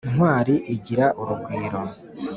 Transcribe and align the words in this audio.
ntwali 0.13 0.55
igira 0.75 1.05
urugwiro 1.21 1.81